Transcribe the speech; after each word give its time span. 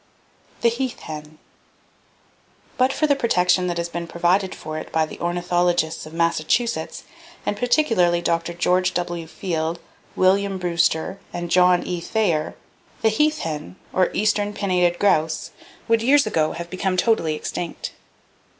The 0.61 0.69
Heath 0.69 1.01
Hen. 1.01 1.37
—But 2.75 2.91
for 2.91 3.05
the 3.05 3.15
protection 3.15 3.67
that 3.67 3.77
has 3.77 3.87
been 3.87 4.07
provided 4.07 4.55
for 4.55 4.79
it 4.79 4.91
by 4.91 5.05
the 5.05 5.19
ornithologists 5.19 6.07
of 6.07 6.13
Massachusetts, 6.15 7.03
and 7.45 7.55
particularly 7.55 8.19
Dr. 8.19 8.55
George 8.55 8.95
W. 8.95 9.27
Field, 9.27 9.77
William 10.15 10.57
Brewster 10.57 11.19
and 11.31 11.51
John 11.51 11.83
E. 11.83 11.99
Thayer, 12.01 12.55
the 13.03 13.09
heath 13.09 13.41
hen 13.41 13.75
or 13.93 14.09
eastern 14.11 14.53
pinnated 14.53 14.97
grouse 14.97 15.51
would 15.87 16.01
years 16.01 16.25
ago 16.25 16.53
have 16.53 16.71
become 16.71 16.97
totally 16.97 17.35
extinct. 17.35 17.91